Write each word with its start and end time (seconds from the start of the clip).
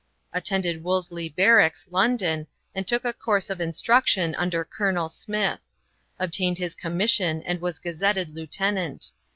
Attended 0.33 0.83
Wolseley 0.83 1.29
Barracks, 1.29 1.85
London, 1.91 2.47
and 2.73 2.87
took 2.87 3.05
a 3.05 3.13
course 3.13 3.51
of 3.51 3.61
instruction 3.61 4.33
under 4.33 4.65
Colonel 4.65 5.09
Smith; 5.09 5.63
obtained 6.17 6.57
his 6.57 6.73
commission 6.73 7.43
and 7.45 7.61
was 7.61 7.77
gazetted 7.77 8.33
lieutenant. 8.33 9.11